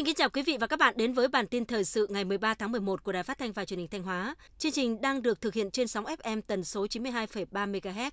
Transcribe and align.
Xin 0.00 0.06
kính 0.06 0.14
chào 0.14 0.30
quý 0.30 0.42
vị 0.42 0.56
và 0.60 0.66
các 0.66 0.78
bạn 0.78 0.94
đến 0.96 1.12
với 1.12 1.28
bản 1.28 1.46
tin 1.46 1.64
thời 1.64 1.84
sự 1.84 2.06
ngày 2.10 2.24
13 2.24 2.54
tháng 2.54 2.72
11 2.72 3.04
của 3.04 3.12
Đài 3.12 3.22
Phát 3.22 3.38
thanh 3.38 3.52
và 3.52 3.64
Truyền 3.64 3.78
hình 3.78 3.88
Thanh 3.88 4.02
Hóa. 4.02 4.34
Chương 4.58 4.72
trình 4.72 5.00
đang 5.00 5.22
được 5.22 5.40
thực 5.40 5.54
hiện 5.54 5.70
trên 5.70 5.88
sóng 5.88 6.04
FM 6.04 6.40
tần 6.46 6.64
số 6.64 6.86
92,3 6.86 7.70
MHz. 7.70 8.10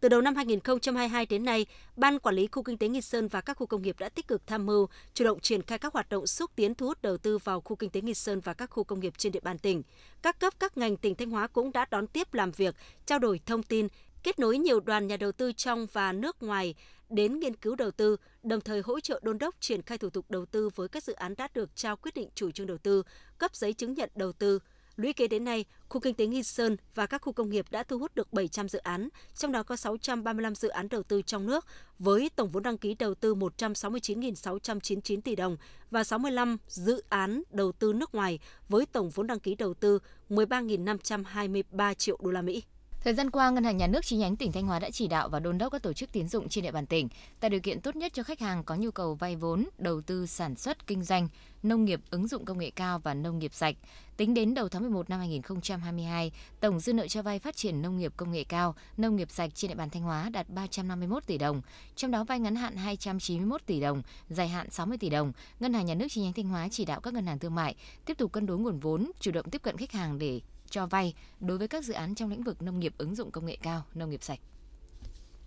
Từ 0.00 0.08
đầu 0.08 0.20
năm 0.20 0.34
2022 0.34 1.26
đến 1.26 1.44
nay, 1.44 1.66
Ban 1.96 2.18
Quản 2.18 2.34
lý 2.34 2.46
Khu 2.52 2.62
Kinh 2.62 2.78
tế 2.78 2.88
Nghi 2.88 3.00
Sơn 3.00 3.28
và 3.28 3.40
các 3.40 3.56
khu 3.56 3.66
công 3.66 3.82
nghiệp 3.82 3.96
đã 3.98 4.08
tích 4.08 4.28
cực 4.28 4.46
tham 4.46 4.66
mưu, 4.66 4.88
chủ 5.14 5.24
động 5.24 5.40
triển 5.40 5.62
khai 5.62 5.78
các 5.78 5.92
hoạt 5.92 6.08
động 6.08 6.26
xúc 6.26 6.50
tiến 6.56 6.74
thu 6.74 6.86
hút 6.86 7.02
đầu 7.02 7.18
tư 7.18 7.38
vào 7.38 7.60
khu 7.60 7.76
kinh 7.76 7.90
tế 7.90 8.00
Nghi 8.00 8.14
Sơn 8.14 8.40
và 8.40 8.54
các 8.54 8.70
khu 8.70 8.84
công 8.84 9.00
nghiệp 9.00 9.12
trên 9.18 9.32
địa 9.32 9.40
bàn 9.40 9.58
tỉnh. 9.58 9.82
Các 10.22 10.40
cấp 10.40 10.54
các 10.58 10.76
ngành 10.76 10.96
tỉnh 10.96 11.14
Thanh 11.14 11.30
Hóa 11.30 11.46
cũng 11.46 11.72
đã 11.72 11.86
đón 11.90 12.06
tiếp 12.06 12.34
làm 12.34 12.50
việc, 12.50 12.74
trao 13.06 13.18
đổi 13.18 13.40
thông 13.46 13.62
tin, 13.62 13.88
kết 14.26 14.38
nối 14.38 14.58
nhiều 14.58 14.80
đoàn 14.80 15.06
nhà 15.06 15.16
đầu 15.16 15.32
tư 15.32 15.52
trong 15.52 15.86
và 15.92 16.12
nước 16.12 16.42
ngoài 16.42 16.74
đến 17.10 17.40
nghiên 17.40 17.56
cứu 17.56 17.76
đầu 17.76 17.90
tư, 17.90 18.16
đồng 18.42 18.60
thời 18.60 18.80
hỗ 18.80 19.00
trợ 19.00 19.20
đôn 19.22 19.38
đốc 19.38 19.54
triển 19.60 19.82
khai 19.82 19.98
thủ 19.98 20.10
tục 20.10 20.26
đầu 20.28 20.46
tư 20.46 20.70
với 20.74 20.88
các 20.88 21.04
dự 21.04 21.12
án 21.12 21.34
đã 21.38 21.48
được 21.54 21.76
trao 21.76 21.96
quyết 21.96 22.14
định 22.14 22.28
chủ 22.34 22.50
trương 22.50 22.66
đầu 22.66 22.78
tư, 22.78 23.02
cấp 23.38 23.56
giấy 23.56 23.72
chứng 23.72 23.94
nhận 23.94 24.10
đầu 24.14 24.32
tư. 24.32 24.58
Lũy 24.96 25.12
kế 25.12 25.28
đến 25.28 25.44
nay, 25.44 25.64
khu 25.88 26.00
kinh 26.00 26.14
tế 26.14 26.26
Nghi 26.26 26.42
Sơn 26.42 26.76
và 26.94 27.06
các 27.06 27.22
khu 27.22 27.32
công 27.32 27.50
nghiệp 27.50 27.66
đã 27.70 27.82
thu 27.82 27.98
hút 27.98 28.14
được 28.14 28.32
700 28.32 28.68
dự 28.68 28.78
án, 28.78 29.08
trong 29.34 29.52
đó 29.52 29.62
có 29.62 29.76
635 29.76 30.54
dự 30.54 30.68
án 30.68 30.88
đầu 30.88 31.02
tư 31.02 31.22
trong 31.22 31.46
nước 31.46 31.66
với 31.98 32.30
tổng 32.36 32.50
vốn 32.50 32.62
đăng 32.62 32.78
ký 32.78 32.94
đầu 32.94 33.14
tư 33.14 33.34
169.699 33.34 35.20
tỷ 35.20 35.36
đồng 35.36 35.56
và 35.90 36.04
65 36.04 36.56
dự 36.66 37.02
án 37.08 37.42
đầu 37.50 37.72
tư 37.72 37.92
nước 37.92 38.14
ngoài 38.14 38.38
với 38.68 38.86
tổng 38.86 39.10
vốn 39.10 39.26
đăng 39.26 39.40
ký 39.40 39.54
đầu 39.54 39.74
tư 39.74 39.98
13.523 40.30 41.94
triệu 41.94 42.18
đô 42.22 42.30
la 42.30 42.42
Mỹ. 42.42 42.62
Thời 43.04 43.14
gian 43.14 43.30
qua, 43.30 43.50
Ngân 43.50 43.64
hàng 43.64 43.76
Nhà 43.76 43.86
nước 43.86 44.04
chi 44.04 44.16
nhánh 44.16 44.36
tỉnh 44.36 44.52
Thanh 44.52 44.66
Hóa 44.66 44.78
đã 44.78 44.90
chỉ 44.90 45.08
đạo 45.08 45.28
và 45.28 45.40
đôn 45.40 45.58
đốc 45.58 45.72
các 45.72 45.82
tổ 45.82 45.92
chức 45.92 46.12
tín 46.12 46.28
dụng 46.28 46.48
trên 46.48 46.64
địa 46.64 46.70
bàn 46.70 46.86
tỉnh 46.86 47.08
tạo 47.40 47.48
điều 47.48 47.60
kiện 47.60 47.80
tốt 47.80 47.96
nhất 47.96 48.12
cho 48.14 48.22
khách 48.22 48.40
hàng 48.40 48.64
có 48.64 48.74
nhu 48.74 48.90
cầu 48.90 49.14
vay 49.14 49.36
vốn, 49.36 49.64
đầu 49.78 50.00
tư 50.00 50.26
sản 50.26 50.54
xuất 50.54 50.86
kinh 50.86 51.04
doanh, 51.04 51.28
nông 51.62 51.84
nghiệp 51.84 52.00
ứng 52.10 52.28
dụng 52.28 52.44
công 52.44 52.58
nghệ 52.58 52.70
cao 52.70 52.98
và 52.98 53.14
nông 53.14 53.38
nghiệp 53.38 53.54
sạch. 53.54 53.76
Tính 54.16 54.34
đến 54.34 54.54
đầu 54.54 54.68
tháng 54.68 54.82
11 54.82 55.10
năm 55.10 55.18
2022, 55.18 56.32
tổng 56.60 56.80
dư 56.80 56.92
nợ 56.92 57.08
cho 57.08 57.22
vay 57.22 57.38
phát 57.38 57.56
triển 57.56 57.82
nông 57.82 57.96
nghiệp 57.96 58.12
công 58.16 58.32
nghệ 58.32 58.44
cao, 58.44 58.74
nông 58.96 59.16
nghiệp 59.16 59.30
sạch 59.30 59.50
trên 59.54 59.68
địa 59.68 59.74
bàn 59.74 59.90
Thanh 59.90 60.02
Hóa 60.02 60.28
đạt 60.28 60.48
351 60.48 61.26
tỷ 61.26 61.38
đồng, 61.38 61.62
trong 61.96 62.10
đó 62.10 62.24
vay 62.24 62.40
ngắn 62.40 62.56
hạn 62.56 62.76
291 62.76 63.66
tỷ 63.66 63.80
đồng, 63.80 64.02
dài 64.28 64.48
hạn 64.48 64.70
60 64.70 64.98
tỷ 64.98 65.10
đồng. 65.10 65.32
Ngân 65.60 65.74
hàng 65.74 65.86
Nhà 65.86 65.94
nước 65.94 66.06
chi 66.10 66.20
nhánh 66.20 66.32
Thanh 66.32 66.48
Hóa 66.48 66.68
chỉ 66.70 66.84
đạo 66.84 67.00
các 67.00 67.14
ngân 67.14 67.26
hàng 67.26 67.38
thương 67.38 67.54
mại 67.54 67.74
tiếp 68.04 68.18
tục 68.18 68.32
cân 68.32 68.46
đối 68.46 68.58
nguồn 68.58 68.80
vốn, 68.80 69.10
chủ 69.20 69.30
động 69.30 69.50
tiếp 69.50 69.62
cận 69.62 69.76
khách 69.76 69.92
hàng 69.92 70.18
để 70.18 70.40
cho 70.70 70.86
vay 70.86 71.14
đối 71.40 71.58
với 71.58 71.68
các 71.68 71.84
dự 71.84 71.94
án 71.94 72.14
trong 72.14 72.30
lĩnh 72.30 72.42
vực 72.42 72.62
nông 72.62 72.80
nghiệp 72.80 72.94
ứng 72.98 73.14
dụng 73.14 73.30
công 73.30 73.46
nghệ 73.46 73.56
cao, 73.62 73.82
nông 73.94 74.10
nghiệp 74.10 74.22
sạch. 74.22 74.38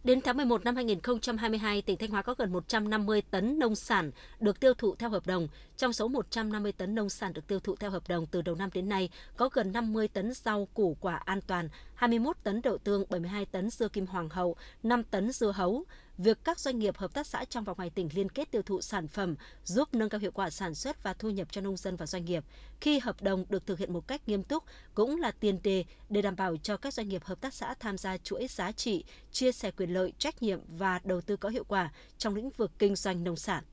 Đến 0.04 0.22
tháng 0.22 0.38
11 0.38 0.66
năm 0.66 0.76
2022, 0.76 1.82
tỉnh 1.82 1.98
Thanh 1.98 2.10
Hóa 2.10 2.22
có 2.22 2.36
gần 2.38 2.52
150 2.52 3.22
tấn 3.22 3.60
nông 3.60 3.76
sản 3.76 4.12
được 4.40 4.60
tiêu 4.60 4.74
thụ 4.74 4.96
theo 4.96 5.10
hợp 5.10 5.28
đồng. 5.28 5.48
Trong 5.78 5.94
số 5.94 6.08
150 6.08 6.72
tấn 6.72 6.96
nông 6.96 7.10
sản 7.10 7.34
được 7.34 7.48
tiêu 7.48 7.60
thụ 7.60 7.76
theo 7.76 7.92
hợp 7.92 8.04
đồng 8.08 8.26
từ 8.26 8.42
đầu 8.42 8.56
năm 8.56 8.70
đến 8.74 8.90
nay, 8.90 9.10
có 9.38 9.50
gần 9.54 9.72
50 9.72 10.08
tấn 10.08 10.34
rau 10.34 10.68
củ 10.74 10.98
quả 11.02 11.16
an 11.16 11.42
toàn, 11.48 11.70
21 11.96 12.38
tấn 12.44 12.62
đậu 12.62 12.78
tương, 12.78 13.04
72 13.10 13.46
tấn 13.46 13.70
dưa 13.70 13.88
kim 13.88 14.06
hoàng 14.06 14.30
hậu, 14.30 14.56
5 14.84 15.04
tấn 15.04 15.32
dưa 15.32 15.52
hấu, 15.52 15.86
việc 16.20 16.44
các 16.44 16.60
doanh 16.60 16.80
nghiệp 16.80 16.98
hợp 16.98 17.14
tác 17.14 17.28
xã 17.28 17.46
trong 17.46 17.64
và 17.64 17.74
ngoài 17.78 17.90
tỉnh 17.90 18.10
liên 18.14 18.30
kết 18.30 18.52
tiêu 18.52 18.62
thụ 18.62 18.82
sản 18.82 19.08
phẩm 19.08 19.36
giúp 19.64 19.94
nâng 19.94 20.10
cao 20.10 20.20
hiệu 20.20 20.32
quả 20.32 20.50
sản 20.50 20.76
xuất 20.76 21.04
và 21.04 21.14
thu 21.14 21.30
nhập 21.30 21.48
cho 21.52 21.62
nông 21.62 21.78
dân 21.78 21.96
và 21.96 22.06
doanh 22.06 22.26
nghiệp. 22.26 22.44
Khi 22.82 23.00
hợp 23.00 23.22
đồng 23.22 23.46
được 23.50 23.66
thực 23.66 23.80
hiện 23.80 23.94
một 23.94 24.08
cách 24.08 24.22
nghiêm 24.28 24.44
túc 24.44 24.64
cũng 24.94 25.20
là 25.20 25.32
tiền 25.32 25.60
đề 25.64 25.86
để 26.10 26.22
đảm 26.22 26.36
bảo 26.36 26.58
cho 26.58 26.78
các 26.78 26.94
doanh 26.94 27.10
nghiệp 27.10 27.24
hợp 27.24 27.42
tác 27.42 27.54
xã 27.54 27.74
tham 27.80 27.98
gia 27.98 28.18
chuỗi 28.18 28.48
giá 28.48 28.72
trị, 28.72 29.04
chia 29.32 29.52
sẻ 29.52 29.72
quyền 29.72 29.94
lợi, 29.94 30.14
trách 30.18 30.44
nhiệm 30.44 30.60
và 30.68 31.00
đầu 31.04 31.22
tư 31.22 31.38
có 31.38 31.50
hiệu 31.50 31.64
quả 31.68 31.92
trong 32.18 32.36
lĩnh 32.36 32.50
vực 32.50 32.72
kinh 32.80 32.96
doanh 32.96 33.24
nông 33.24 33.36
sản. 33.36 33.64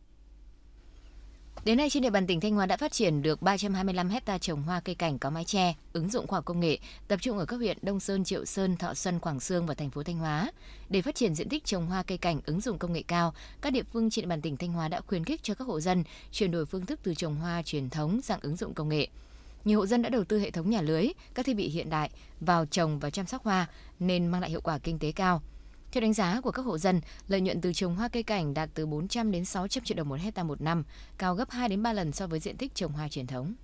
Đến 1.67 1.79
nay 1.79 1.91
trên 1.91 2.03
địa 2.03 2.11
bàn 2.11 2.27
tỉnh 2.27 2.41
Thanh 2.41 2.55
Hóa 2.55 2.67
đã 2.67 2.77
phát 2.77 2.93
triển 2.93 3.23
được 3.23 3.43
325 3.43 4.09
hecta 4.09 4.39
trồng 4.39 4.63
hoa 4.63 4.81
cây 4.81 4.95
cảnh 4.95 5.19
có 5.19 5.31
mái 5.31 5.45
che, 5.45 5.75
ứng 5.93 6.09
dụng 6.09 6.27
khoa 6.27 6.37
học 6.37 6.45
công 6.45 6.61
nghệ, 6.61 6.79
tập 7.09 7.17
trung 7.23 7.39
ở 7.39 7.45
các 7.45 7.57
huyện 7.57 7.79
Đông 7.83 8.01
Sơn, 8.01 8.25
Triệu 8.25 8.45
Sơn, 8.45 8.77
Thọ 8.77 8.95
Xuân, 8.95 9.19
Quảng 9.19 9.41
Sương 9.41 9.67
và 9.67 9.75
thành 9.75 9.91
phố 9.91 10.03
Thanh 10.03 10.19
Hóa. 10.19 10.53
Để 10.89 11.03
phát 11.03 11.15
triển 11.15 11.35
diện 11.35 11.49
tích 11.49 11.65
trồng 11.65 11.87
hoa 11.87 12.03
cây 12.03 12.19
cảnh 12.19 12.41
ứng 12.47 12.61
dụng 12.61 12.79
công 12.79 12.93
nghệ 12.93 13.03
cao, 13.09 13.35
các 13.61 13.73
địa 13.73 13.83
phương 13.93 14.11
trên 14.11 14.23
địa 14.23 14.29
bàn 14.29 14.41
tỉnh 14.41 14.57
Thanh 14.57 14.73
Hóa 14.73 14.89
đã 14.89 15.01
khuyến 15.01 15.25
khích 15.25 15.43
cho 15.43 15.55
các 15.55 15.65
hộ 15.65 15.81
dân 15.81 16.05
chuyển 16.33 16.51
đổi 16.51 16.67
phương 16.67 16.87
thức 16.87 17.01
từ 17.03 17.15
trồng 17.15 17.37
hoa 17.37 17.63
truyền 17.63 17.91
thống 17.91 18.23
sang 18.23 18.41
ứng 18.43 18.57
dụng 18.57 18.75
công 18.75 18.89
nghệ. 18.89 19.09
Nhiều 19.65 19.79
hộ 19.79 19.87
dân 19.87 20.03
đã 20.03 20.09
đầu 20.09 20.25
tư 20.25 20.41
hệ 20.41 20.51
thống 20.51 20.71
nhà 20.71 20.81
lưới, 20.81 21.09
các 21.35 21.47
thiết 21.47 21.57
bị 21.57 21.69
hiện 21.69 21.91
đại 21.91 22.11
vào 22.41 22.67
trồng 22.67 22.99
và 22.99 23.11
chăm 23.11 23.27
sóc 23.27 23.45
hoa 23.45 23.67
nên 23.99 24.27
mang 24.27 24.41
lại 24.41 24.51
hiệu 24.51 24.61
quả 24.61 24.79
kinh 24.79 24.99
tế 24.99 25.13
cao. 25.13 25.43
Theo 25.93 26.01
đánh 26.01 26.13
giá 26.13 26.41
của 26.41 26.51
các 26.51 26.63
hộ 26.63 26.79
dân, 26.79 27.01
lợi 27.29 27.41
nhuận 27.41 27.61
từ 27.61 27.73
trồng 27.73 27.97
hoa 27.97 28.09
cây 28.09 28.23
cảnh 28.23 28.55
đạt 28.55 28.69
từ 28.75 28.87
400 28.87 29.31
đến 29.31 29.45
600 29.45 29.85
triệu 29.85 29.97
đồng 29.97 30.09
một 30.09 30.21
hecta 30.21 30.43
một 30.43 30.61
năm, 30.61 30.85
cao 31.19 31.35
gấp 31.35 31.51
2 31.51 31.69
đến 31.69 31.83
3 31.83 31.93
lần 31.93 32.13
so 32.13 32.27
với 32.27 32.41
diện 32.41 32.57
tích 32.57 32.75
trồng 32.75 32.93
hoa 32.93 33.09
truyền 33.09 33.27
thống. 33.27 33.55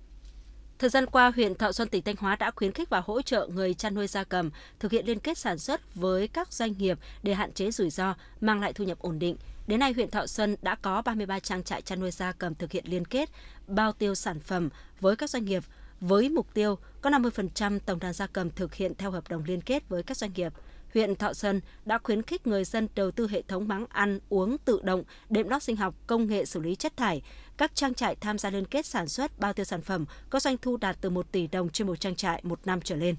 Thời 0.79 0.89
gian 0.89 1.05
qua, 1.05 1.31
huyện 1.35 1.55
Thọ 1.55 1.71
Xuân 1.71 1.89
tỉnh 1.89 2.03
Thanh 2.03 2.15
Hóa 2.19 2.35
đã 2.35 2.51
khuyến 2.51 2.71
khích 2.71 2.89
và 2.89 3.01
hỗ 3.05 3.21
trợ 3.21 3.47
người 3.53 3.73
chăn 3.73 3.95
nuôi 3.95 4.07
gia 4.07 4.23
cầm 4.23 4.51
thực 4.79 4.91
hiện 4.91 5.05
liên 5.05 5.19
kết 5.19 5.37
sản 5.37 5.59
xuất 5.59 5.95
với 5.95 6.27
các 6.27 6.53
doanh 6.53 6.73
nghiệp 6.77 6.99
để 7.23 7.33
hạn 7.33 7.51
chế 7.53 7.71
rủi 7.71 7.89
ro, 7.89 8.15
mang 8.41 8.61
lại 8.61 8.73
thu 8.73 8.83
nhập 8.83 8.99
ổn 8.99 9.19
định. 9.19 9.37
Đến 9.67 9.79
nay, 9.79 9.93
huyện 9.93 10.11
Thọ 10.11 10.27
Xuân 10.27 10.55
đã 10.61 10.75
có 10.75 11.01
33 11.01 11.39
trang 11.39 11.63
trại 11.63 11.81
chăn 11.81 11.99
nuôi 11.99 12.11
gia 12.11 12.31
cầm 12.31 12.55
thực 12.55 12.71
hiện 12.71 12.85
liên 12.87 13.05
kết, 13.05 13.29
bao 13.67 13.93
tiêu 13.93 14.15
sản 14.15 14.39
phẩm 14.39 14.69
với 14.99 15.15
các 15.15 15.29
doanh 15.29 15.45
nghiệp, 15.45 15.63
với 16.01 16.29
mục 16.29 16.53
tiêu 16.53 16.77
có 17.01 17.09
50% 17.09 17.79
tổng 17.85 17.99
đàn 17.99 18.13
gia 18.13 18.27
cầm 18.27 18.49
thực 18.49 18.73
hiện 18.73 18.93
theo 18.97 19.11
hợp 19.11 19.29
đồng 19.29 19.43
liên 19.43 19.61
kết 19.61 19.89
với 19.89 20.03
các 20.03 20.17
doanh 20.17 20.31
nghiệp 20.35 20.53
huyện 20.93 21.15
Thọ 21.15 21.33
Xuân 21.33 21.61
đã 21.85 21.97
khuyến 22.03 22.21
khích 22.21 22.47
người 22.47 22.63
dân 22.63 22.87
đầu 22.95 23.11
tư 23.11 23.27
hệ 23.27 23.41
thống 23.41 23.67
máng 23.67 23.85
ăn 23.89 24.19
uống 24.29 24.57
tự 24.57 24.79
động, 24.83 25.03
đệm 25.29 25.49
lót 25.49 25.63
sinh 25.63 25.75
học, 25.75 25.95
công 26.07 26.27
nghệ 26.27 26.45
xử 26.45 26.59
lý 26.59 26.75
chất 26.75 26.97
thải. 26.97 27.21
Các 27.57 27.75
trang 27.75 27.93
trại 27.93 28.15
tham 28.15 28.37
gia 28.37 28.49
liên 28.49 28.65
kết 28.65 28.85
sản 28.85 29.07
xuất 29.07 29.39
bao 29.39 29.53
tiêu 29.53 29.65
sản 29.65 29.81
phẩm 29.81 30.05
có 30.29 30.39
doanh 30.39 30.57
thu 30.57 30.77
đạt 30.77 30.97
từ 31.01 31.09
1 31.09 31.31
tỷ 31.31 31.47
đồng 31.47 31.69
trên 31.69 31.87
một 31.87 31.99
trang 31.99 32.15
trại 32.15 32.41
một 32.43 32.59
năm 32.65 32.81
trở 32.81 32.95
lên. 32.95 33.15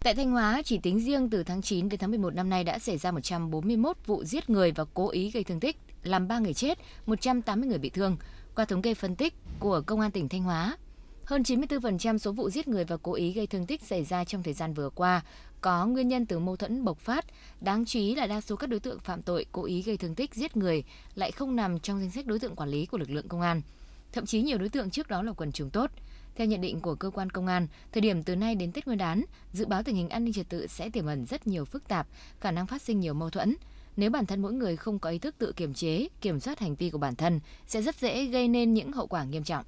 Tại 0.00 0.14
Thanh 0.14 0.30
Hóa, 0.30 0.62
chỉ 0.64 0.78
tính 0.78 1.00
riêng 1.00 1.30
từ 1.30 1.42
tháng 1.42 1.62
9 1.62 1.88
đến 1.88 2.00
tháng 2.00 2.10
11 2.10 2.34
năm 2.34 2.50
nay 2.50 2.64
đã 2.64 2.78
xảy 2.78 2.98
ra 2.98 3.10
141 3.10 3.96
vụ 4.06 4.24
giết 4.24 4.50
người 4.50 4.72
và 4.72 4.84
cố 4.94 5.10
ý 5.10 5.30
gây 5.30 5.44
thương 5.44 5.60
tích, 5.60 5.76
làm 6.02 6.28
3 6.28 6.38
người 6.38 6.54
chết, 6.54 6.78
180 7.06 7.68
người 7.68 7.78
bị 7.78 7.90
thương. 7.90 8.16
Qua 8.54 8.64
thống 8.64 8.82
kê 8.82 8.94
phân 8.94 9.16
tích 9.16 9.34
của 9.60 9.82
Công 9.86 10.00
an 10.00 10.10
tỉnh 10.10 10.28
Thanh 10.28 10.42
Hóa, 10.42 10.76
hơn 11.26 11.42
94% 11.42 12.18
số 12.18 12.32
vụ 12.32 12.50
giết 12.50 12.68
người 12.68 12.84
và 12.84 12.96
cố 13.02 13.14
ý 13.14 13.32
gây 13.32 13.46
thương 13.46 13.66
tích 13.66 13.82
xảy 13.82 14.04
ra 14.04 14.24
trong 14.24 14.42
thời 14.42 14.54
gian 14.54 14.74
vừa 14.74 14.90
qua 14.90 15.22
có 15.60 15.86
nguyên 15.86 16.08
nhân 16.08 16.26
từ 16.26 16.38
mâu 16.38 16.56
thuẫn 16.56 16.84
bộc 16.84 16.98
phát. 16.98 17.24
Đáng 17.60 17.84
chú 17.84 17.98
ý 17.98 18.14
là 18.14 18.26
đa 18.26 18.40
số 18.40 18.56
các 18.56 18.70
đối 18.70 18.80
tượng 18.80 18.98
phạm 18.98 19.22
tội 19.22 19.46
cố 19.52 19.64
ý 19.64 19.82
gây 19.82 19.96
thương 19.96 20.14
tích, 20.14 20.34
giết 20.34 20.56
người 20.56 20.84
lại 21.14 21.32
không 21.32 21.56
nằm 21.56 21.78
trong 21.78 22.00
danh 22.00 22.10
sách 22.10 22.26
đối 22.26 22.38
tượng 22.38 22.56
quản 22.56 22.68
lý 22.68 22.86
của 22.86 22.98
lực 22.98 23.10
lượng 23.10 23.28
công 23.28 23.40
an. 23.40 23.62
Thậm 24.12 24.26
chí 24.26 24.42
nhiều 24.42 24.58
đối 24.58 24.68
tượng 24.68 24.90
trước 24.90 25.08
đó 25.08 25.22
là 25.22 25.32
quần 25.32 25.52
chúng 25.52 25.70
tốt. 25.70 25.90
Theo 26.36 26.46
nhận 26.46 26.60
định 26.60 26.80
của 26.80 26.94
cơ 26.94 27.10
quan 27.10 27.30
công 27.30 27.46
an, 27.46 27.66
thời 27.92 28.00
điểm 28.00 28.22
từ 28.22 28.36
nay 28.36 28.54
đến 28.54 28.72
Tết 28.72 28.86
Nguyên 28.86 28.98
đán, 28.98 29.24
dự 29.52 29.66
báo 29.66 29.82
tình 29.82 29.96
hình 29.96 30.08
an 30.08 30.24
ninh 30.24 30.34
trật 30.34 30.48
tự 30.48 30.66
sẽ 30.66 30.90
tiềm 30.90 31.06
ẩn 31.06 31.26
rất 31.26 31.46
nhiều 31.46 31.64
phức 31.64 31.88
tạp, 31.88 32.06
khả 32.40 32.50
năng 32.50 32.66
phát 32.66 32.82
sinh 32.82 33.00
nhiều 33.00 33.14
mâu 33.14 33.30
thuẫn. 33.30 33.56
Nếu 33.96 34.10
bản 34.10 34.26
thân 34.26 34.42
mỗi 34.42 34.52
người 34.52 34.76
không 34.76 34.98
có 34.98 35.10
ý 35.10 35.18
thức 35.18 35.34
tự 35.38 35.52
kiểm 35.52 35.74
chế, 35.74 36.08
kiểm 36.20 36.40
soát 36.40 36.58
hành 36.58 36.74
vi 36.74 36.90
của 36.90 36.98
bản 36.98 37.16
thân, 37.16 37.40
sẽ 37.66 37.82
rất 37.82 37.96
dễ 37.96 38.24
gây 38.24 38.48
nên 38.48 38.74
những 38.74 38.92
hậu 38.92 39.06
quả 39.06 39.24
nghiêm 39.24 39.44
trọng. 39.44 39.64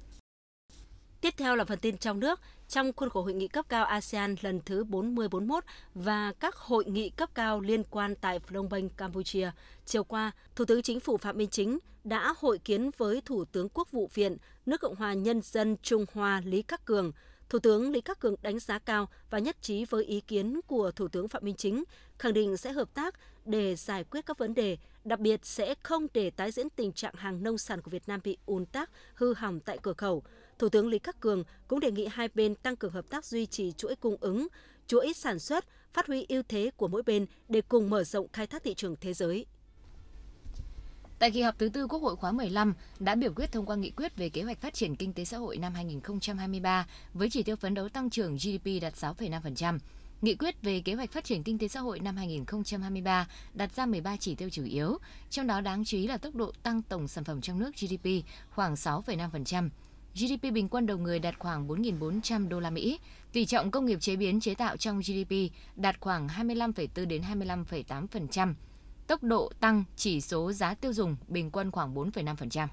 Tiếp 1.21 1.33
theo 1.37 1.55
là 1.55 1.65
phần 1.65 1.79
tin 1.79 1.97
trong 1.97 2.19
nước. 2.19 2.39
Trong 2.67 2.93
khuôn 2.93 3.09
khổ 3.09 3.21
hội 3.21 3.33
nghị 3.33 3.47
cấp 3.47 3.65
cao 3.69 3.85
ASEAN 3.85 4.35
lần 4.41 4.59
thứ 4.65 4.83
40-41 4.83 5.61
và 5.95 6.33
các 6.39 6.55
hội 6.55 6.85
nghị 6.85 7.09
cấp 7.09 7.29
cao 7.33 7.59
liên 7.59 7.83
quan 7.83 8.15
tại 8.15 8.39
Phnom 8.39 8.69
Penh, 8.69 8.89
Campuchia, 8.89 9.51
chiều 9.85 10.03
qua, 10.03 10.31
Thủ 10.55 10.65
tướng 10.65 10.81
Chính 10.81 10.99
phủ 10.99 11.17
Phạm 11.17 11.37
Minh 11.37 11.49
Chính 11.49 11.79
đã 12.03 12.33
hội 12.37 12.57
kiến 12.57 12.89
với 12.97 13.21
Thủ 13.25 13.45
tướng 13.45 13.69
Quốc 13.69 13.91
vụ 13.91 14.09
viện 14.13 14.37
nước 14.65 14.81
Cộng 14.81 14.95
hòa 14.95 15.13
Nhân 15.13 15.41
dân 15.41 15.77
Trung 15.81 16.05
Hoa 16.13 16.41
Lý 16.45 16.63
Khắc 16.67 16.85
Cường. 16.85 17.11
Thủ 17.49 17.59
tướng 17.59 17.91
Lý 17.91 18.01
Khắc 18.05 18.19
Cường 18.19 18.35
đánh 18.41 18.59
giá 18.59 18.79
cao 18.79 19.09
và 19.29 19.39
nhất 19.39 19.57
trí 19.61 19.85
với 19.85 20.03
ý 20.03 20.21
kiến 20.21 20.59
của 20.67 20.91
Thủ 20.91 21.07
tướng 21.07 21.27
Phạm 21.27 21.45
Minh 21.45 21.55
Chính, 21.55 21.83
khẳng 22.17 22.33
định 22.33 22.57
sẽ 22.57 22.71
hợp 22.71 22.93
tác 22.93 23.15
để 23.45 23.75
giải 23.75 24.03
quyết 24.03 24.25
các 24.25 24.37
vấn 24.37 24.53
đề, 24.53 24.77
đặc 25.03 25.19
biệt 25.19 25.45
sẽ 25.45 25.75
không 25.83 26.07
để 26.13 26.29
tái 26.29 26.51
diễn 26.51 26.69
tình 26.69 26.91
trạng 26.91 27.13
hàng 27.17 27.43
nông 27.43 27.57
sản 27.57 27.81
của 27.81 27.91
Việt 27.91 28.07
Nam 28.07 28.19
bị 28.23 28.37
ùn 28.45 28.65
tắc, 28.65 28.89
hư 29.13 29.33
hỏng 29.33 29.59
tại 29.59 29.77
cửa 29.81 29.93
khẩu. 29.93 30.23
Thủ 30.59 30.69
tướng 30.69 30.87
Lý 30.87 30.99
Khắc 30.99 31.19
Cường 31.19 31.43
cũng 31.67 31.79
đề 31.79 31.91
nghị 31.91 32.07
hai 32.11 32.29
bên 32.35 32.55
tăng 32.55 32.75
cường 32.75 32.91
hợp 32.91 33.09
tác 33.09 33.25
duy 33.25 33.45
trì 33.45 33.71
chuỗi 33.71 33.95
cung 33.95 34.17
ứng, 34.19 34.47
chuỗi 34.87 35.13
sản 35.13 35.39
xuất, 35.39 35.65
phát 35.93 36.07
huy 36.07 36.25
ưu 36.29 36.43
thế 36.47 36.71
của 36.77 36.87
mỗi 36.87 37.03
bên 37.03 37.25
để 37.49 37.61
cùng 37.61 37.89
mở 37.89 38.03
rộng 38.03 38.27
khai 38.33 38.47
thác 38.47 38.63
thị 38.63 38.73
trường 38.73 38.95
thế 39.01 39.13
giới. 39.13 39.45
Tại 41.19 41.31
kỳ 41.31 41.41
họp 41.41 41.59
thứ 41.59 41.69
tư 41.69 41.87
Quốc 41.87 41.99
hội 41.99 42.15
khóa 42.15 42.31
15 42.31 42.73
đã 42.99 43.15
biểu 43.15 43.33
quyết 43.35 43.51
thông 43.51 43.65
qua 43.65 43.75
nghị 43.75 43.89
quyết 43.89 44.17
về 44.17 44.29
kế 44.29 44.43
hoạch 44.43 44.61
phát 44.61 44.73
triển 44.73 44.95
kinh 44.95 45.13
tế 45.13 45.25
xã 45.25 45.37
hội 45.37 45.57
năm 45.57 45.73
2023 45.73 46.87
với 47.13 47.29
chỉ 47.29 47.43
tiêu 47.43 47.55
phấn 47.55 47.73
đấu 47.73 47.89
tăng 47.89 48.09
trưởng 48.09 48.35
GDP 48.35 48.81
đạt 48.81 48.93
6,5%. 48.93 49.79
Nghị 50.21 50.35
quyết 50.35 50.61
về 50.61 50.81
kế 50.81 50.93
hoạch 50.93 51.11
phát 51.11 51.23
triển 51.23 51.43
kinh 51.43 51.57
tế 51.57 51.67
xã 51.67 51.79
hội 51.79 51.99
năm 51.99 52.17
2023 52.17 53.27
đặt 53.53 53.75
ra 53.75 53.85
13 53.85 54.17
chỉ 54.17 54.35
tiêu 54.35 54.49
chủ 54.49 54.63
yếu, 54.63 54.97
trong 55.29 55.47
đó 55.47 55.61
đáng 55.61 55.85
chú 55.85 55.97
ý 55.97 56.07
là 56.07 56.17
tốc 56.17 56.35
độ 56.35 56.51
tăng 56.63 56.81
tổng 56.81 57.07
sản 57.07 57.23
phẩm 57.23 57.41
trong 57.41 57.59
nước 57.59 57.71
GDP 57.75 58.07
khoảng 58.49 58.73
6,5%, 58.73 59.69
GDP 60.15 60.53
bình 60.53 60.69
quân 60.69 60.85
đầu 60.85 60.97
người 60.97 61.19
đạt 61.19 61.39
khoảng 61.39 61.67
4.400 61.67 62.49
đô 62.49 62.59
la 62.59 62.69
Mỹ. 62.69 62.99
Tỷ 63.31 63.45
trọng 63.45 63.71
công 63.71 63.85
nghiệp 63.85 63.97
chế 64.01 64.15
biến 64.15 64.39
chế 64.39 64.55
tạo 64.55 64.77
trong 64.77 64.99
GDP 64.99 65.33
đạt 65.75 65.99
khoảng 65.99 66.27
25,4 66.27 67.07
đến 67.07 67.21
25,8%. 67.21 68.53
Tốc 69.07 69.23
độ 69.23 69.51
tăng 69.59 69.83
chỉ 69.95 70.21
số 70.21 70.51
giá 70.51 70.73
tiêu 70.73 70.93
dùng 70.93 71.15
bình 71.27 71.51
quân 71.51 71.71
khoảng 71.71 71.95
4,5%. 71.95 72.67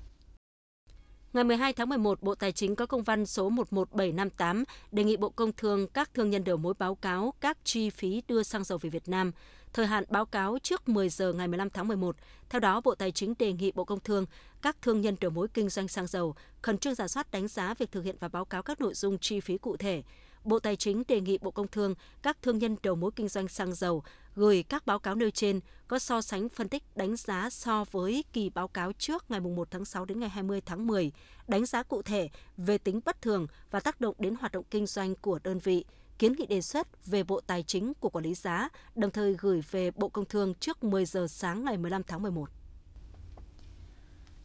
Ngày 1.37 1.45
12 1.45 1.73
tháng 1.73 1.89
11, 1.89 2.23
Bộ 2.23 2.35
Tài 2.35 2.53
chính 2.53 2.77
có 2.77 2.87
công 2.87 3.03
văn 3.03 3.27
số 3.27 3.49
11758 3.49 4.65
đề 4.93 5.05
nghị 5.05 5.17
Bộ 5.17 5.29
Công 5.29 5.53
Thương 5.53 5.87
các 5.89 6.15
thương 6.15 6.31
nhân 6.31 6.45
đầu 6.45 6.57
mối 6.57 6.75
báo 6.79 6.95
cáo 6.95 7.35
các 7.41 7.59
chi 7.65 7.91
phí 7.91 8.23
đưa 8.29 8.43
xăng 8.43 8.65
dầu 8.65 8.79
về 8.79 8.91
Việt 8.91 9.09
Nam. 9.09 9.33
Thời 9.73 9.87
hạn 9.87 10.05
báo 10.09 10.27
cáo 10.27 10.59
trước 10.63 10.89
10 10.89 11.09
giờ 11.09 11.33
ngày 11.33 11.49
15 11.49 11.71
tháng 11.71 11.89
11. 11.89 12.17
Theo 12.49 12.61
đó, 12.61 12.81
Bộ 12.85 12.95
Tài 12.95 13.13
chính 13.13 13.35
đề 13.39 13.53
nghị 13.53 13.73
Bộ 13.73 13.85
Công 13.85 14.01
Thương 14.01 14.27
các 14.63 14.77
thương 14.83 15.01
nhân 15.01 15.17
đầu 15.21 15.31
mối 15.31 15.49
kinh 15.55 15.69
doanh 15.69 15.89
xăng 15.89 16.07
dầu 16.07 16.35
khẩn 16.63 16.79
trương 16.79 16.95
giả 16.95 17.09
soát 17.09 17.31
đánh 17.31 17.49
giá 17.49 17.75
việc 17.75 17.93
thực 17.93 18.05
hiện 18.05 18.17
và 18.21 18.29
báo 18.29 18.45
cáo 18.45 18.63
các 18.63 18.81
nội 18.81 18.95
dung 18.95 19.19
chi 19.19 19.41
phí 19.41 19.59
cụ 19.59 19.77
thể. 19.77 20.03
Bộ 20.47 20.59
Tài 20.59 20.77
chính 20.77 21.03
đề 21.09 21.21
nghị 21.21 21.39
Bộ 21.39 21.51
Công 21.51 21.69
Thương 21.69 21.95
các 22.23 22.43
thương 22.43 22.59
nhân 22.59 22.77
đầu 22.83 22.95
mối 22.95 23.11
kinh 23.17 23.29
doanh 23.29 23.49
xăng 23.49 23.75
dầu 23.75 24.03
gửi 24.35 24.65
các 24.69 24.87
báo 24.87 24.99
cáo 24.99 25.15
nêu 25.15 25.31
trên 25.31 25.61
có 25.89 25.99
so 25.99 26.23
sánh 26.23 26.49
phân 26.49 26.69
tích 26.69 26.83
đánh 26.97 27.17
giá 27.17 27.51
so 27.51 27.85
với 27.91 28.25
kỳ 28.33 28.51
báo 28.51 28.69
cáo 28.69 28.93
trước 28.93 29.31
ngày 29.31 29.41
1 29.41 29.71
tháng 29.71 29.85
6 29.85 30.05
đến 30.05 30.21
ngày 30.21 30.29
20 30.29 30.61
tháng 30.67 30.87
10, 30.87 31.13
đánh 31.49 31.67
giá 31.67 31.83
cụ 31.83 32.03
thể 32.03 32.29
về 32.57 32.79
tính 32.79 33.01
bất 33.05 33.23
thường 33.23 33.47
và 33.71 33.81
tác 33.81 34.01
động 34.01 34.15
đến 34.19 34.35
hoạt 34.41 34.53
động 34.53 34.65
kinh 34.71 34.87
doanh 34.87 35.15
của 35.15 35.39
đơn 35.45 35.59
vị, 35.59 35.85
kiến 36.19 36.33
nghị 36.33 36.47
đề 36.47 36.61
xuất 36.61 37.07
về 37.07 37.23
Bộ 37.23 37.41
Tài 37.47 37.63
chính 37.63 37.93
của 38.01 38.09
quản 38.09 38.25
lý 38.25 38.35
giá, 38.35 38.69
đồng 38.95 39.11
thời 39.11 39.37
gửi 39.39 39.63
về 39.71 39.91
Bộ 39.91 40.09
Công 40.09 40.25
Thương 40.25 40.55
trước 40.55 40.85
10 40.85 41.05
giờ 41.05 41.27
sáng 41.31 41.65
ngày 41.65 41.77
15 41.77 42.03
tháng 42.03 42.23
11. 42.23 42.56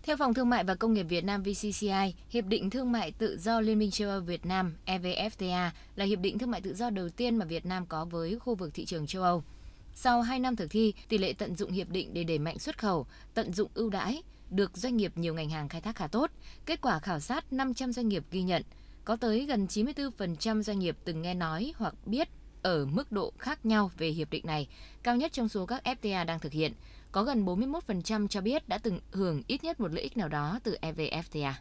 Theo 0.04 0.18
Phòng 0.18 0.34
Thương 0.34 0.50
mại 0.50 0.64
và 0.64 0.76
Công 0.76 0.94
nghiệp 0.94 1.04
Việt 1.04 1.24
Nam 1.24 1.44
VCCI, 1.44 2.14
Hiệp 2.30 2.46
định 2.46 2.70
Thương 2.70 2.92
mại 2.92 3.12
Tự 3.12 3.38
do 3.38 3.62
Liên 3.62 3.80
minh 3.80 3.92
châu 3.92 4.10
Âu 4.10 4.22
Việt 4.22 4.46
Nam 4.46 4.74
EVFTA 4.86 5.70
là 5.96 6.06
hiệp 6.06 6.20
định 6.20 6.38
thương 6.38 6.52
mại 6.52 6.62
tự 6.62 6.74
do 6.74 6.90
đầu 6.90 7.10
tiên 7.10 7.36
mà 7.36 7.46
Việt 7.46 7.66
Nam 7.66 7.86
có 7.86 8.06
với 8.06 8.40
khu 8.40 8.56
vực 8.56 8.74
thị 8.74 8.86
trường 8.86 9.08
châu 9.08 9.24
Âu. 9.24 9.44
Sau 9.94 10.22
2 10.22 10.40
năm 10.40 10.56
thực 10.56 10.72
thi, 10.72 10.94
tỷ 11.10 11.18
lệ 11.18 11.34
tận 11.34 11.56
dụng 11.56 11.72
hiệp 11.72 11.90
định 11.90 12.14
để 12.14 12.24
đẩy 12.24 12.40
mạnh 12.40 12.60
xuất 12.60 12.78
khẩu, 12.78 13.06
tận 13.34 13.54
dụng 13.54 13.72
ưu 13.74 13.90
đãi 13.90 14.24
được 14.50 14.78
doanh 14.78 14.98
nghiệp 14.98 15.12
nhiều 15.16 15.34
ngành 15.34 15.50
hàng 15.50 15.70
khai 15.70 15.82
thác 15.82 15.96
khá 15.96 16.08
tốt. 16.08 16.32
Kết 16.66 16.82
quả 16.82 17.00
khảo 17.00 17.20
sát 17.20 17.54
500 17.54 17.94
doanh 17.94 18.08
nghiệp 18.08 18.24
ghi 18.32 18.42
nhận, 18.42 18.64
có 19.06 19.16
tới 19.16 19.46
gần 19.46 19.66
94% 19.66 20.62
doanh 20.62 20.80
nghiệp 20.80 20.98
từng 21.04 21.22
nghe 21.22 21.34
nói 21.34 21.74
hoặc 21.78 21.96
biết 22.06 22.30
ở 22.62 22.86
mức 22.86 23.12
độ 23.12 23.34
khác 23.38 23.66
nhau 23.66 23.92
về 23.98 24.08
hiệp 24.08 24.30
định 24.30 24.46
này, 24.46 24.68
cao 25.04 25.16
nhất 25.16 25.34
trong 25.34 25.50
số 25.50 25.66
các 25.66 25.84
FTA 25.84 26.26
đang 26.26 26.40
thực 26.40 26.52
hiện. 26.52 26.74
Có 27.12 27.24
gần 27.24 27.46
41% 27.46 28.28
cho 28.28 28.42
biết 28.42 28.70
đã 28.70 28.78
từng 28.78 29.00
hưởng 29.12 29.42
ít 29.48 29.64
nhất 29.64 29.80
một 29.80 29.94
lợi 29.94 30.04
ích 30.04 30.18
nào 30.18 30.28
đó 30.28 30.60
từ 30.64 30.78
EVFTA. 30.82 31.54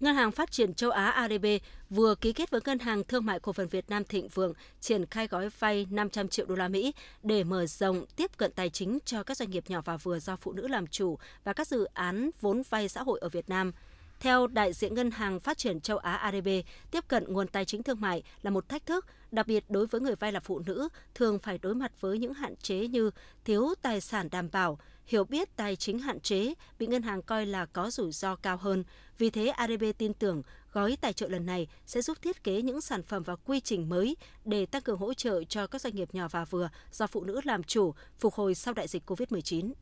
Ngân 0.00 0.16
hàng 0.16 0.32
Phát 0.32 0.50
triển 0.50 0.74
châu 0.74 0.90
Á 0.90 1.10
ADB 1.10 1.46
vừa 1.90 2.14
ký 2.14 2.32
kết 2.32 2.50
với 2.50 2.60
Ngân 2.64 2.78
hàng 2.78 3.04
Thương 3.04 3.26
mại 3.26 3.40
Cổ 3.40 3.52
phần 3.52 3.68
Việt 3.68 3.90
Nam 3.90 4.04
Thịnh 4.04 4.28
Vượng 4.28 4.52
triển 4.80 5.06
khai 5.06 5.26
gói 5.26 5.48
vay 5.58 5.86
500 5.90 6.28
triệu 6.28 6.46
đô 6.46 6.54
la 6.54 6.68
Mỹ 6.68 6.94
để 7.22 7.44
mở 7.44 7.66
rộng 7.66 8.04
tiếp 8.16 8.30
cận 8.36 8.52
tài 8.52 8.70
chính 8.70 8.98
cho 9.04 9.22
các 9.22 9.36
doanh 9.36 9.50
nghiệp 9.50 9.64
nhỏ 9.68 9.80
và 9.84 9.96
vừa 9.96 10.18
do 10.18 10.36
phụ 10.36 10.52
nữ 10.52 10.68
làm 10.68 10.86
chủ 10.86 11.18
và 11.44 11.52
các 11.52 11.66
dự 11.66 11.84
án 11.84 12.30
vốn 12.40 12.62
vay 12.70 12.88
xã 12.88 13.02
hội 13.02 13.18
ở 13.20 13.28
Việt 13.28 13.48
Nam. 13.48 13.72
Theo 14.20 14.46
đại 14.46 14.72
diện 14.72 14.94
Ngân 14.94 15.10
hàng 15.10 15.40
Phát 15.40 15.58
triển 15.58 15.80
châu 15.80 15.98
Á 15.98 16.14
ADB, 16.14 16.48
tiếp 16.90 17.04
cận 17.08 17.24
nguồn 17.32 17.48
tài 17.48 17.64
chính 17.64 17.82
thương 17.82 18.00
mại 18.00 18.22
là 18.42 18.50
một 18.50 18.68
thách 18.68 18.86
thức, 18.86 19.06
đặc 19.30 19.46
biệt 19.46 19.64
đối 19.68 19.86
với 19.86 20.00
người 20.00 20.14
vay 20.14 20.32
là 20.32 20.40
phụ 20.40 20.58
nữ, 20.66 20.88
thường 21.14 21.38
phải 21.38 21.58
đối 21.58 21.74
mặt 21.74 21.92
với 22.00 22.18
những 22.18 22.34
hạn 22.34 22.56
chế 22.56 22.88
như 22.88 23.10
thiếu 23.44 23.74
tài 23.82 24.00
sản 24.00 24.28
đảm 24.30 24.48
bảo, 24.52 24.78
hiểu 25.06 25.24
biết 25.24 25.56
tài 25.56 25.76
chính 25.76 25.98
hạn 25.98 26.20
chế, 26.20 26.54
bị 26.78 26.86
ngân 26.86 27.02
hàng 27.02 27.22
coi 27.22 27.46
là 27.46 27.66
có 27.66 27.90
rủi 27.90 28.12
ro 28.12 28.36
cao 28.36 28.56
hơn. 28.56 28.84
Vì 29.18 29.30
thế, 29.30 29.48
ADB 29.48 29.84
tin 29.98 30.14
tưởng 30.14 30.42
gói 30.72 30.96
tài 31.00 31.12
trợ 31.12 31.28
lần 31.28 31.46
này 31.46 31.68
sẽ 31.86 32.02
giúp 32.02 32.22
thiết 32.22 32.44
kế 32.44 32.62
những 32.62 32.80
sản 32.80 33.02
phẩm 33.02 33.22
và 33.22 33.36
quy 33.36 33.60
trình 33.60 33.88
mới 33.88 34.16
để 34.44 34.66
tăng 34.66 34.82
cường 34.82 34.98
hỗ 34.98 35.14
trợ 35.14 35.44
cho 35.44 35.66
các 35.66 35.80
doanh 35.80 35.94
nghiệp 35.94 36.14
nhỏ 36.14 36.28
và 36.30 36.44
vừa 36.44 36.70
do 36.92 37.06
phụ 37.06 37.24
nữ 37.24 37.40
làm 37.44 37.62
chủ 37.62 37.94
phục 38.18 38.34
hồi 38.34 38.54
sau 38.54 38.74
đại 38.74 38.88
dịch 38.88 39.10
COVID-19. 39.10 39.72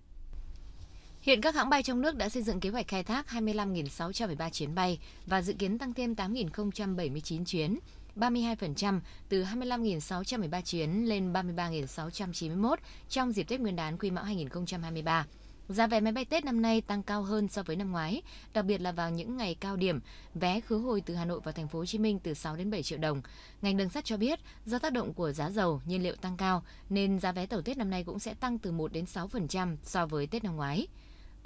Hiện 1.22 1.40
các 1.40 1.54
hãng 1.54 1.70
bay 1.70 1.82
trong 1.82 2.00
nước 2.00 2.16
đã 2.16 2.28
xây 2.28 2.42
dựng 2.42 2.60
kế 2.60 2.70
hoạch 2.70 2.88
khai 2.88 3.04
thác 3.04 3.26
25.613 3.28 4.50
chuyến 4.50 4.74
bay 4.74 4.98
và 5.26 5.42
dự 5.42 5.52
kiến 5.52 5.78
tăng 5.78 5.94
thêm 5.94 6.14
8.079 6.14 7.44
chuyến, 7.44 7.78
32% 8.16 9.00
từ 9.28 9.42
25.613 9.42 10.62
chuyến 10.62 11.08
lên 11.08 11.32
33.691 11.32 12.76
trong 13.08 13.32
dịp 13.32 13.42
Tết 13.42 13.60
Nguyên 13.60 13.76
đán 13.76 13.98
Quý 13.98 14.10
Mão 14.10 14.24
2023. 14.24 15.26
Giá 15.68 15.86
vé 15.86 16.00
máy 16.00 16.12
bay 16.12 16.24
Tết 16.24 16.44
năm 16.44 16.62
nay 16.62 16.80
tăng 16.80 17.02
cao 17.02 17.22
hơn 17.22 17.48
so 17.48 17.62
với 17.62 17.76
năm 17.76 17.90
ngoái, 17.90 18.22
đặc 18.54 18.64
biệt 18.64 18.80
là 18.80 18.92
vào 18.92 19.10
những 19.10 19.36
ngày 19.36 19.54
cao 19.60 19.76
điểm, 19.76 20.00
vé 20.34 20.60
khứ 20.60 20.78
hồi 20.78 21.00
từ 21.00 21.14
Hà 21.14 21.24
Nội 21.24 21.40
vào 21.40 21.52
thành 21.52 21.68
phố 21.68 21.78
Hồ 21.78 21.86
Chí 21.86 21.98
Minh 21.98 22.18
từ 22.18 22.34
6 22.34 22.56
đến 22.56 22.70
7 22.70 22.82
triệu 22.82 22.98
đồng. 22.98 23.22
Ngành 23.62 23.76
đường 23.76 23.88
sắt 23.88 24.04
cho 24.04 24.16
biết, 24.16 24.40
do 24.66 24.78
tác 24.78 24.92
động 24.92 25.14
của 25.14 25.32
giá 25.32 25.50
dầu, 25.50 25.80
nhiên 25.86 26.02
liệu 26.02 26.16
tăng 26.16 26.36
cao 26.36 26.62
nên 26.90 27.20
giá 27.20 27.32
vé 27.32 27.46
tàu 27.46 27.62
Tết 27.62 27.76
năm 27.76 27.90
nay 27.90 28.04
cũng 28.04 28.18
sẽ 28.18 28.34
tăng 28.34 28.58
từ 28.58 28.72
1 28.72 28.92
đến 28.92 29.04
6% 29.04 29.76
so 29.82 30.06
với 30.06 30.26
Tết 30.26 30.44
năm 30.44 30.56
ngoái. 30.56 30.86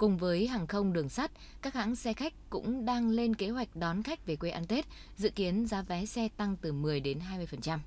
Cùng 0.03 0.17
với 0.17 0.47
hàng 0.47 0.67
không 0.67 0.93
đường 0.93 1.09
sắt, 1.09 1.31
các 1.61 1.73
hãng 1.73 1.95
xe 1.95 2.13
khách 2.13 2.33
cũng 2.49 2.85
đang 2.85 3.09
lên 3.09 3.35
kế 3.35 3.49
hoạch 3.49 3.75
đón 3.75 4.03
khách 4.03 4.25
về 4.25 4.35
quê 4.35 4.49
ăn 4.49 4.65
Tết, 4.67 4.85
dự 5.17 5.29
kiến 5.29 5.65
giá 5.67 5.81
vé 5.81 6.05
xe 6.05 6.27
tăng 6.37 6.55
từ 6.61 6.71
10 6.71 6.99
đến 6.99 7.19
20%. 7.61 7.77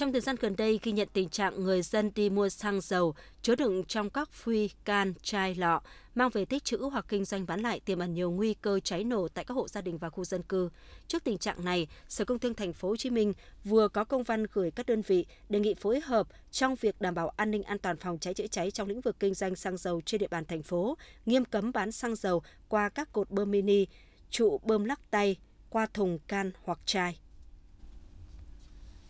Trong 0.00 0.12
thời 0.12 0.20
gian 0.20 0.36
gần 0.40 0.56
đây, 0.56 0.80
ghi 0.82 0.92
nhận 0.92 1.08
tình 1.12 1.28
trạng 1.28 1.64
người 1.64 1.82
dân 1.82 2.10
đi 2.14 2.30
mua 2.30 2.48
xăng 2.48 2.80
dầu 2.80 3.14
chứa 3.42 3.54
đựng 3.54 3.84
trong 3.84 4.10
các 4.10 4.32
phuy, 4.32 4.70
can, 4.84 5.14
chai, 5.22 5.54
lọ, 5.54 5.82
mang 6.14 6.30
về 6.30 6.44
tích 6.44 6.64
trữ 6.64 6.78
hoặc 6.78 7.04
kinh 7.08 7.24
doanh 7.24 7.46
bán 7.46 7.60
lại 7.60 7.80
tiềm 7.80 7.98
ẩn 7.98 8.14
nhiều 8.14 8.30
nguy 8.30 8.54
cơ 8.54 8.80
cháy 8.80 9.04
nổ 9.04 9.28
tại 9.28 9.44
các 9.44 9.54
hộ 9.54 9.68
gia 9.68 9.80
đình 9.80 9.98
và 9.98 10.10
khu 10.10 10.24
dân 10.24 10.42
cư. 10.42 10.70
Trước 11.08 11.24
tình 11.24 11.38
trạng 11.38 11.64
này, 11.64 11.86
Sở 12.08 12.24
Công 12.24 12.38
Thương 12.38 12.54
Thành 12.54 12.72
phố 12.72 12.88
Hồ 12.88 12.96
Chí 12.96 13.10
Minh 13.10 13.32
vừa 13.64 13.88
có 13.88 14.04
công 14.04 14.22
văn 14.22 14.46
gửi 14.52 14.70
các 14.70 14.86
đơn 14.86 15.02
vị 15.02 15.26
đề 15.48 15.60
nghị 15.60 15.74
phối 15.74 16.00
hợp 16.00 16.26
trong 16.50 16.74
việc 16.74 17.00
đảm 17.00 17.14
bảo 17.14 17.28
an 17.28 17.50
ninh 17.50 17.62
an 17.62 17.78
toàn 17.78 17.96
phòng 17.96 18.18
cháy 18.18 18.34
chữa 18.34 18.46
cháy 18.46 18.70
trong 18.70 18.88
lĩnh 18.88 19.00
vực 19.00 19.16
kinh 19.20 19.34
doanh 19.34 19.56
xăng 19.56 19.76
dầu 19.76 20.00
trên 20.06 20.18
địa 20.18 20.28
bàn 20.28 20.44
thành 20.44 20.62
phố, 20.62 20.96
nghiêm 21.26 21.44
cấm 21.44 21.72
bán 21.72 21.92
xăng 21.92 22.16
dầu 22.16 22.42
qua 22.68 22.88
các 22.88 23.12
cột 23.12 23.30
bơm 23.30 23.50
mini, 23.50 23.86
trụ 24.30 24.60
bơm 24.64 24.84
lắc 24.84 25.10
tay, 25.10 25.36
qua 25.70 25.86
thùng 25.94 26.18
can 26.18 26.50
hoặc 26.64 26.78
chai. 26.84 27.18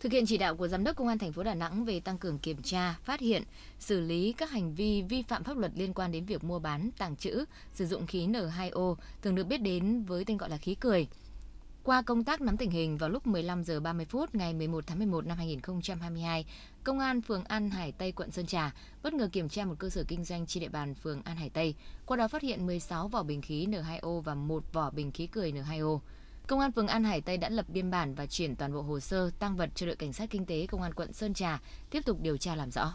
Thực 0.01 0.11
hiện 0.11 0.25
chỉ 0.25 0.37
đạo 0.37 0.55
của 0.55 0.67
Giám 0.67 0.83
đốc 0.83 0.95
Công 0.95 1.07
an 1.07 1.17
thành 1.17 1.33
phố 1.33 1.43
Đà 1.43 1.53
Nẵng 1.53 1.85
về 1.85 1.99
tăng 1.99 2.17
cường 2.17 2.39
kiểm 2.39 2.61
tra, 2.61 2.95
phát 3.03 3.19
hiện, 3.19 3.43
xử 3.79 4.01
lý 4.01 4.33
các 4.37 4.51
hành 4.51 4.75
vi 4.75 5.01
vi 5.01 5.21
phạm 5.21 5.43
pháp 5.43 5.57
luật 5.57 5.71
liên 5.75 5.93
quan 5.93 6.11
đến 6.11 6.25
việc 6.25 6.43
mua 6.43 6.59
bán, 6.59 6.89
tàng 6.97 7.15
trữ, 7.15 7.45
sử 7.73 7.85
dụng 7.85 8.07
khí 8.07 8.27
N2O, 8.27 8.95
thường 9.21 9.35
được 9.35 9.43
biết 9.43 9.57
đến 9.57 10.03
với 10.03 10.25
tên 10.25 10.37
gọi 10.37 10.49
là 10.49 10.57
khí 10.57 10.75
cười. 10.75 11.07
Qua 11.83 12.01
công 12.01 12.23
tác 12.23 12.41
nắm 12.41 12.57
tình 12.57 12.71
hình 12.71 12.97
vào 12.97 13.09
lúc 13.09 13.27
15 13.27 13.63
giờ 13.63 13.79
30 13.79 14.05
phút 14.05 14.35
ngày 14.35 14.53
11 14.53 14.87
tháng 14.87 14.97
11 14.97 15.25
năm 15.25 15.37
2022, 15.37 16.45
Công 16.83 16.99
an 16.99 17.21
phường 17.21 17.43
An 17.43 17.69
Hải 17.69 17.91
Tây 17.91 18.11
quận 18.11 18.31
Sơn 18.31 18.45
Trà 18.45 18.73
bất 19.03 19.13
ngờ 19.13 19.29
kiểm 19.31 19.49
tra 19.49 19.65
một 19.65 19.75
cơ 19.79 19.89
sở 19.89 20.03
kinh 20.07 20.23
doanh 20.23 20.45
trên 20.45 20.61
địa 20.61 20.69
bàn 20.69 20.95
phường 20.95 21.21
An 21.21 21.37
Hải 21.37 21.49
Tây, 21.49 21.75
qua 22.05 22.17
đó 22.17 22.27
phát 22.27 22.41
hiện 22.41 22.65
16 22.65 23.07
vỏ 23.07 23.23
bình 23.23 23.41
khí 23.41 23.67
N2O 23.67 24.21
và 24.21 24.35
một 24.35 24.73
vỏ 24.73 24.89
bình 24.89 25.11
khí 25.11 25.27
cười 25.27 25.51
N2O. 25.51 25.99
Công 26.51 26.59
an 26.59 26.71
phường 26.71 26.87
An 26.87 27.03
Hải 27.03 27.21
Tây 27.21 27.37
đã 27.37 27.49
lập 27.49 27.65
biên 27.69 27.91
bản 27.91 28.15
và 28.15 28.25
chuyển 28.25 28.55
toàn 28.55 28.73
bộ 28.73 28.81
hồ 28.81 28.99
sơ 28.99 29.29
tăng 29.39 29.55
vật 29.55 29.69
cho 29.75 29.85
đội 29.85 29.95
cảnh 29.95 30.13
sát 30.13 30.29
kinh 30.29 30.45
tế 30.45 30.67
công 30.67 30.81
an 30.81 30.93
quận 30.93 31.13
Sơn 31.13 31.33
Trà 31.33 31.61
tiếp 31.89 32.05
tục 32.05 32.17
điều 32.21 32.37
tra 32.37 32.55
làm 32.55 32.71
rõ. 32.71 32.93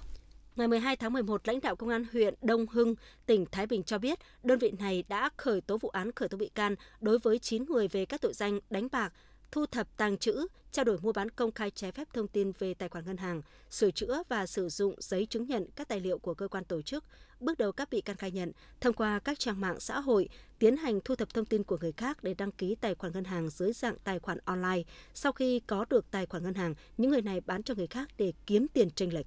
Ngày 0.56 0.68
12 0.68 0.96
tháng 0.96 1.12
11, 1.12 1.48
lãnh 1.48 1.60
đạo 1.60 1.76
Công 1.76 1.88
an 1.88 2.04
huyện 2.12 2.34
Đông 2.42 2.66
Hưng, 2.66 2.94
tỉnh 3.26 3.46
Thái 3.52 3.66
Bình 3.66 3.82
cho 3.82 3.98
biết, 3.98 4.18
đơn 4.42 4.58
vị 4.58 4.72
này 4.78 5.04
đã 5.08 5.30
khởi 5.36 5.60
tố 5.60 5.78
vụ 5.78 5.88
án 5.88 6.12
khởi 6.12 6.28
tố 6.28 6.38
bị 6.38 6.50
can 6.54 6.74
đối 7.00 7.18
với 7.18 7.38
9 7.38 7.64
người 7.64 7.88
về 7.88 8.06
các 8.06 8.20
tội 8.20 8.32
danh 8.34 8.60
đánh 8.70 8.88
bạc, 8.92 9.12
thu 9.50 9.66
thập 9.66 9.96
tàng 9.96 10.18
trữ, 10.18 10.46
trao 10.72 10.84
đổi 10.84 10.98
mua 11.02 11.12
bán 11.12 11.30
công 11.30 11.52
khai 11.52 11.70
trái 11.70 11.92
phép 11.92 12.08
thông 12.12 12.28
tin 12.28 12.52
về 12.58 12.74
tài 12.74 12.88
khoản 12.88 13.04
ngân 13.06 13.16
hàng, 13.16 13.42
sửa 13.70 13.90
chữa 13.90 14.22
và 14.28 14.46
sử 14.46 14.68
dụng 14.68 14.94
giấy 14.98 15.26
chứng 15.26 15.46
nhận 15.46 15.66
các 15.76 15.88
tài 15.88 16.00
liệu 16.00 16.18
của 16.18 16.34
cơ 16.34 16.48
quan 16.48 16.64
tổ 16.64 16.82
chức. 16.82 17.04
Bước 17.40 17.58
đầu 17.58 17.72
các 17.72 17.90
bị 17.90 18.00
can 18.00 18.16
khai 18.16 18.30
nhận, 18.30 18.52
thông 18.80 18.94
qua 18.94 19.18
các 19.18 19.38
trang 19.38 19.60
mạng 19.60 19.80
xã 19.80 20.00
hội, 20.00 20.28
tiến 20.58 20.76
hành 20.76 21.00
thu 21.04 21.14
thập 21.14 21.34
thông 21.34 21.44
tin 21.44 21.62
của 21.64 21.78
người 21.80 21.92
khác 21.92 22.24
để 22.24 22.34
đăng 22.34 22.52
ký 22.52 22.74
tài 22.80 22.94
khoản 22.94 23.12
ngân 23.12 23.24
hàng 23.24 23.50
dưới 23.50 23.72
dạng 23.72 23.96
tài 24.04 24.18
khoản 24.18 24.38
online. 24.44 24.82
Sau 25.14 25.32
khi 25.32 25.60
có 25.60 25.84
được 25.90 26.10
tài 26.10 26.26
khoản 26.26 26.42
ngân 26.42 26.54
hàng, 26.54 26.74
những 26.96 27.10
người 27.10 27.22
này 27.22 27.40
bán 27.40 27.62
cho 27.62 27.74
người 27.74 27.86
khác 27.86 28.08
để 28.18 28.32
kiếm 28.46 28.66
tiền 28.68 28.90
tranh 28.90 29.12
lệch. 29.12 29.26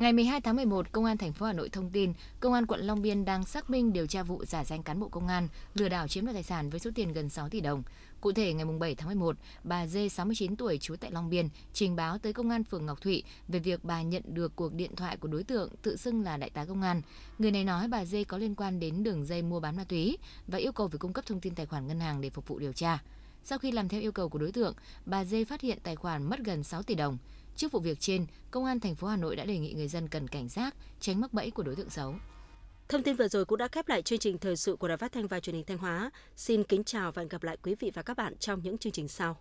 Ngày 0.00 0.12
12 0.12 0.40
tháng 0.40 0.56
11, 0.56 0.92
Công 0.92 1.04
an 1.04 1.16
thành 1.16 1.32
phố 1.32 1.46
Hà 1.46 1.52
Nội 1.52 1.68
thông 1.68 1.90
tin, 1.90 2.12
Công 2.40 2.52
an 2.52 2.66
quận 2.66 2.80
Long 2.80 3.02
Biên 3.02 3.24
đang 3.24 3.44
xác 3.44 3.70
minh 3.70 3.92
điều 3.92 4.06
tra 4.06 4.22
vụ 4.22 4.44
giả 4.44 4.64
danh 4.64 4.82
cán 4.82 5.00
bộ 5.00 5.08
công 5.08 5.28
an 5.28 5.48
lừa 5.74 5.88
đảo 5.88 6.08
chiếm 6.08 6.24
đoạt 6.24 6.34
tài 6.34 6.42
sản 6.42 6.70
với 6.70 6.80
số 6.80 6.90
tiền 6.94 7.12
gần 7.12 7.28
6 7.28 7.48
tỷ 7.48 7.60
đồng. 7.60 7.82
Cụ 8.20 8.32
thể, 8.32 8.52
ngày 8.52 8.64
7 8.80 8.94
tháng 8.94 9.08
11, 9.08 9.36
bà 9.64 9.86
Dê 9.86 10.08
69 10.08 10.56
tuổi 10.56 10.78
trú 10.78 10.96
tại 10.96 11.10
Long 11.10 11.30
Biên 11.30 11.48
trình 11.72 11.96
báo 11.96 12.18
tới 12.18 12.32
Công 12.32 12.50
an 12.50 12.64
phường 12.64 12.86
Ngọc 12.86 13.00
Thụy 13.00 13.22
về 13.48 13.58
việc 13.58 13.84
bà 13.84 14.02
nhận 14.02 14.22
được 14.26 14.56
cuộc 14.56 14.74
điện 14.74 14.96
thoại 14.96 15.16
của 15.16 15.28
đối 15.28 15.42
tượng 15.42 15.70
tự 15.82 15.96
xưng 15.96 16.22
là 16.22 16.36
đại 16.36 16.50
tá 16.50 16.64
công 16.64 16.82
an. 16.82 17.02
Người 17.38 17.50
này 17.50 17.64
nói 17.64 17.88
bà 17.88 18.04
Dê 18.04 18.24
có 18.24 18.38
liên 18.38 18.54
quan 18.54 18.80
đến 18.80 19.02
đường 19.02 19.26
dây 19.26 19.42
mua 19.42 19.60
bán 19.60 19.76
ma 19.76 19.84
túy 19.84 20.18
và 20.46 20.58
yêu 20.58 20.72
cầu 20.72 20.88
phải 20.88 20.98
cung 20.98 21.12
cấp 21.12 21.26
thông 21.26 21.40
tin 21.40 21.54
tài 21.54 21.66
khoản 21.66 21.86
ngân 21.86 22.00
hàng 22.00 22.20
để 22.20 22.30
phục 22.30 22.48
vụ 22.48 22.58
điều 22.58 22.72
tra. 22.72 22.98
Sau 23.44 23.58
khi 23.58 23.72
làm 23.72 23.88
theo 23.88 24.00
yêu 24.00 24.12
cầu 24.12 24.28
của 24.28 24.38
đối 24.38 24.52
tượng, 24.52 24.74
bà 25.06 25.24
Dê 25.24 25.44
phát 25.44 25.60
hiện 25.60 25.78
tài 25.82 25.96
khoản 25.96 26.22
mất 26.22 26.40
gần 26.44 26.64
6 26.64 26.82
tỷ 26.82 26.94
đồng. 26.94 27.18
Trước 27.60 27.72
vụ 27.72 27.80
việc 27.80 28.00
trên, 28.00 28.26
Công 28.50 28.64
an 28.64 28.80
thành 28.80 28.94
phố 28.94 29.08
Hà 29.08 29.16
Nội 29.16 29.36
đã 29.36 29.44
đề 29.44 29.58
nghị 29.58 29.72
người 29.72 29.88
dân 29.88 30.08
cần 30.08 30.28
cảnh 30.28 30.48
giác, 30.48 30.74
tránh 31.00 31.20
mắc 31.20 31.32
bẫy 31.32 31.50
của 31.50 31.62
đối 31.62 31.76
tượng 31.76 31.90
xấu. 31.90 32.14
Thông 32.88 33.02
tin 33.02 33.16
vừa 33.16 33.28
rồi 33.28 33.44
cũng 33.44 33.58
đã 33.58 33.68
khép 33.68 33.88
lại 33.88 34.02
chương 34.02 34.18
trình 34.18 34.38
thời 34.38 34.56
sự 34.56 34.76
của 34.76 34.88
Đài 34.88 34.96
Phát 34.96 35.12
thanh 35.12 35.26
và 35.26 35.40
Truyền 35.40 35.56
hình 35.56 35.64
Thanh 35.64 35.78
Hóa. 35.78 36.10
Xin 36.36 36.64
kính 36.64 36.84
chào 36.84 37.12
và 37.12 37.20
hẹn 37.20 37.28
gặp 37.28 37.42
lại 37.42 37.56
quý 37.62 37.74
vị 37.80 37.90
và 37.94 38.02
các 38.02 38.16
bạn 38.16 38.36
trong 38.36 38.62
những 38.62 38.78
chương 38.78 38.92
trình 38.92 39.08
sau. 39.08 39.36